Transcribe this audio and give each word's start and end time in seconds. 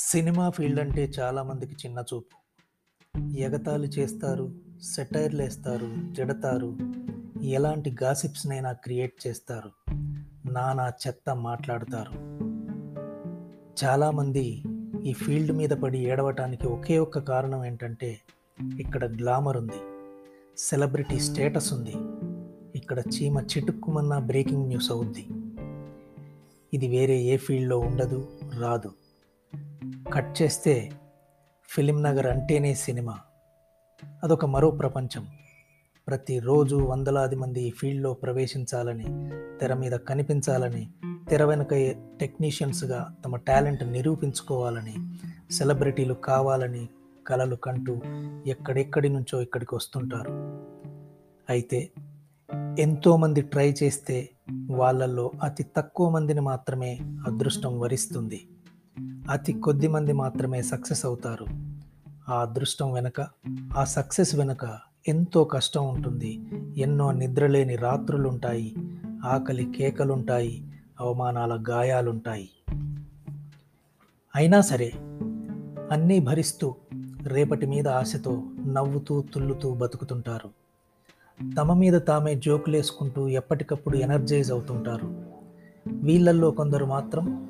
Cinema 0.00 0.50
field 0.50 0.80
అంటే 0.80 1.12
చాలామందికి 1.18 1.72
చిన్న 1.72 2.04
చూపు. 2.14 2.36
ఎగతాళి 3.36 3.86
చేస్తారు 3.86 4.52
సెటైర్లు 4.82 5.42
వేస్తారు 5.42 5.88
జడతారు 6.12 6.78
ఎలాంటి 7.42 7.96
గాసిప్స్నైనా 8.02 8.72
క్రియేట్ 8.72 9.26
చేస్తారు. 9.26 9.70
నానా 10.52 10.92
చెత్త 11.06 11.36
మాట్లాడతారు. 11.36 12.12
చాలామంది 13.84 14.62
ఈ 15.04 15.12
ఫీల్డ్ 15.12 15.52
మీద 15.52 15.70
పడి 15.70 15.98
ఏడవటానికి 15.98 16.66
ఒకే 16.66 16.98
ఒక్క 16.98 17.18
కారణం 17.18 17.64
ఏంటంటే 17.64 18.18
ఇక్కడ 18.80 19.04
గ్లామర్ 19.04 19.56
ఉంది 19.56 19.80
సెలబ్రిటీ 20.58 21.20
స్టేటస్ 21.20 21.72
ఉంది 21.72 21.94
ఇక్కడ 22.78 22.98
చీమ 22.98 23.38
చిటుక్కుమన్న 23.40 24.18
బ్రేకింగ్ 24.18 24.66
న్యూస్ 24.66 24.92
అవుద్ది. 24.92 25.26
ఇది 26.74 26.88
వేరే 26.88 27.18
ఏ 27.22 27.36
ఫీల్డ్లో 27.36 27.78
ఉండదు 27.78 28.28
రాదు. 28.60 28.92
కట్ 30.12 30.42
చేస్తే 30.42 30.90
ఫిలిం 31.68 32.02
నగర్ 32.02 32.26
అంటేనే 32.26 32.74
సినిమా. 32.74 33.18
అదొక 34.24 34.44
మరో 34.44 34.70
ప్రపంచం. 34.70 35.26
ప్రతిరోజు 36.06 36.76
వందలాది 36.76 37.36
మంది 37.36 37.62
ఈ 37.62 37.70
ఫీల్డ్లో 37.70 38.14
ప్రవేశించాలని 38.14 39.04
తెర 39.58 39.74
మీద 39.74 39.92
కనిపించాలని 39.92 40.88
తెర 41.28 41.44
వెనుక 41.44 41.74
టెక్నీషియన్స్గా 42.20 43.14
తమ 43.24 43.36
టాలెంట్ 43.36 43.84
నిరూపించుకోవాలని 43.84 44.94
సెలబ్రిటీలు 45.52 46.14
కావాలని 46.14 46.88
కలలు 47.26 47.56
కంటూ 47.56 48.00
ఎక్కడెక్కడి 48.46 49.08
నుంచో 49.08 49.40
ఇక్కడికి 49.40 49.74
వస్తుంటారు. 49.74 50.30
అయితే 51.50 51.90
ఎంతోమంది 52.78 53.40
ట్రై 53.40 53.74
చేస్తే 53.82 54.28
వాళ్ళల్లో 54.70 55.30
అతి 55.42 55.66
తక్కువ 55.76 56.08
మందిని 56.08 56.40
మాత్రమే 56.40 56.98
అదృష్టం 57.02 57.80
వరిస్తుంది. 57.80 58.46
అతి 59.28 59.52
కొద్ది 59.52 59.88
మంది 59.88 60.12
మాత్రమే 60.12 60.62
సక్సెస్ 60.62 61.06
అవుతారు. 61.06 61.46
ఆ 62.28 62.40
అదృష్టం 62.40 62.92
వెనుక 62.92 63.26
ఆ 63.76 63.84
సక్సెస్ 63.84 64.34
వెనుక 64.34 64.78
ఎంతో 65.08 65.44
కష్టం 65.44 65.88
ఉంటుంది. 65.88 66.40
ఎన్నో 66.76 67.12
నిద్రలేని 67.12 67.76
రాత్రులుంటాయి. 67.76 68.76
ఆకలి 69.24 69.72
కేకలుంటాయి. 69.78 70.64
అవమానాల 71.00 71.64
గాయాలుంటాయి. 71.70 72.50
అయినా 74.34 74.60
సరే 74.60 74.92
అన్నీ 75.92 76.18
భరిస్తూ 76.18 76.74
రేపటి 77.26 77.66
మీద 77.66 77.88
ఆశతో 77.88 78.42
నవ్వుతూ 78.66 79.24
తుల్లుతూ 79.34 79.74
బతుకుతుంటారు. 79.74 80.50
తమ 81.56 81.72
మీద 81.72 82.00
తామే 82.08 82.34
జోకులేసుకుంటూ 82.34 83.28
ఎప్పటికప్పుడు 83.28 83.96
ఎనర్జైజ్ 83.96 84.52
అవుతుంటారు. 84.52 85.26
వీళ్ళల్లో 85.88 86.50
కొందరు 86.50 86.84
మాత్రం 86.84 87.48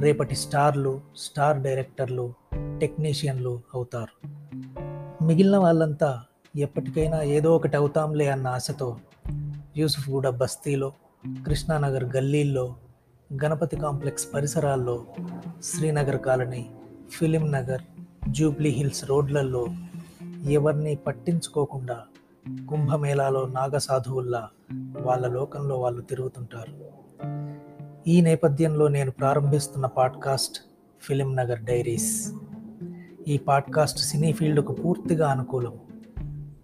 రేపటి 0.00 0.34
స్టార్లు 0.34 1.00
స్టార్ 1.16 1.58
డైరెక్టర్లు 1.58 2.32
టెక్నీషియన్లు 2.80 3.60
అవుతారు. 3.74 4.28
మిగిలిన 5.24 5.56
వాళ్ళంతా 5.56 6.22
ఎప్పటికైనా 6.58 7.22
ఏదో 7.22 7.56
ఒకటి 7.56 7.76
అవుతాంలే 7.76 8.26
అన్న 8.28 8.46
ఆశతో 8.46 8.96
యూసుఫ్గూడ 9.76 10.28
బస్తీలో 10.28 10.92
కృష్ణానగర్ 11.46 12.04
గల్లీల్లో 12.04 12.74
గణపతి 13.44 13.76
కాంప్లెక్స్ 13.76 14.34
పరిసరాల్లో 14.34 15.06
Srinagar 15.62 16.18
colony 16.18 16.70
Film 17.10 17.52
Nagar 17.52 17.82
Jubilee 18.28 18.70
Hills 18.70 19.04
రోడ్లలో 19.04 19.66
ఎవరిని 20.50 20.94
పట్టించుకోకుండా 20.94 21.98
కుంభమేళాలో 22.68 23.48
నాగసాధువుల్లా 23.48 24.48
వాళ్ళ 25.00 25.26
లోకంలో 25.26 25.80
వాళ్ళు 25.80 26.00
తిరుగుతుంటారు. 26.00 26.98
ఈ 28.08 28.20
నేపథ్యంలో 28.20 28.88
నేను 28.88 29.10
ప్రారంభిస్తున్న 29.10 29.86
పాడ్కాస్ట్ 29.86 30.60
ఫిలిం 31.02 31.36
నగర్ 31.36 31.60
డైరీస్. 31.60 32.32
ఈ 33.28 33.36
పాడ్కాస్ట్ 33.36 33.98
సినీ 33.98 34.32
ఫీల్డ్కు 34.32 34.72
పూర్తిగా 34.72 35.30
అనుకూలం. 35.30 35.78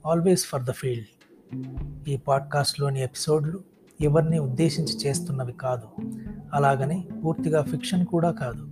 Always 0.06 0.46
for 0.46 0.62
the 0.62 0.70
field. 0.70 1.06
ఈ 2.08 2.16
పాడ్కాస్ట్లోని 2.16 3.02
ఎపిసోడ్లు 3.02 3.60
ఎవరిని 4.00 4.38
ఉద్దేశించి 4.38 5.06
చేస్తున్నవి 5.06 5.52
కాదు. 5.52 5.88
అలాగని 6.52 7.08
పూర్తిగా 7.24 7.62
ఫిక్షన్ 7.62 8.06
కూడా 8.06 8.30
కాదు. 8.30 8.68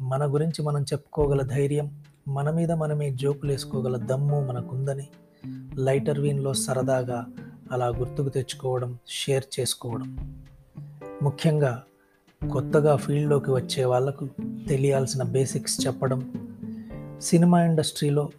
మన 0.00 0.34
గురించి 0.34 0.62
మనం 0.62 0.82
చెప్పుకోగల 0.82 1.42
ధైర్యం 1.42 2.02
మన 2.28 2.50
మీద 2.50 2.72
మనమే 2.72 3.10
జోకులు 3.10 3.50
వేసుకోగల 3.50 3.96
దమ్ము 3.96 4.40
మనకుందని 4.40 5.08
లైటర్ 5.74 6.20
వీన్లో 6.20 6.54
సరదాగా 6.54 7.26
అలా 7.72 7.86
గుర్తుకు 7.86 8.28
తెచ్చుకోవడం 8.28 8.98
షేర్ 9.08 9.44
చేసుకోవడం. 9.60 10.36
ముఖ్యంగా 11.22 11.82
కొత్తగా 12.52 12.96
ఫీల్డ్లోకి 12.96 13.50
వచ్చే 13.50 13.84
వాళ్ళకు 13.84 14.28
తెలియాల్సిన 14.68 15.22
బేసిక్స్ 15.22 15.86
చెప్పడం 15.86 16.48
సినిమా 17.20 17.64
ఇండస్ట్రీలో 17.64 18.30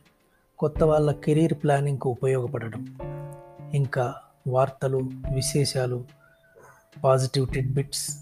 కొత్త 0.60 0.84
వాళ్ళ 0.84 1.12
కెరీర్ 1.12 1.54
ప్లానింగ్కు 1.54 2.10
ఉపయోగపడడం 2.10 2.98
ఇంకా 3.74 4.14
వార్తలు 4.48 4.98
విశేషాలు 5.36 6.04
పాజిటివ్ 7.04 7.48
టిడ్బిట్స్ 7.48 8.18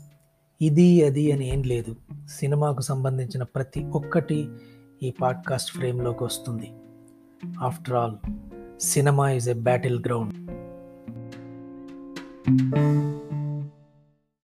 ఇది 0.61 1.05
అది 1.05 1.31
అని 1.31 1.53
ఏం 1.53 1.63
లేదు. 1.63 1.95
సినిమాకు 2.29 2.81
సంబంధించిన 2.81 3.43
ప్రతి 3.43 3.83
ఒక్కటి 3.83 4.49
ఈ 5.03 5.09
పాడ్కాస్ట్ 5.21 5.71
ఫ్రేమ్లోకి 5.71 6.23
వస్తుంది. 6.23 6.71
After 7.59 7.95
all 7.95 8.15
cinema 8.81 9.31
is 9.31 9.49
a 9.49 9.53
battle 9.53 10.03
ground 10.05 10.33